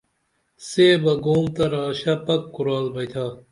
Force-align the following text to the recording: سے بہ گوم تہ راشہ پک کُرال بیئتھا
سے 0.67 0.85
بہ 1.03 1.13
گوم 1.23 1.45
تہ 1.55 1.63
راشہ 1.73 2.15
پک 2.25 2.41
کُرال 2.53 2.85
بیئتھا 2.93 3.25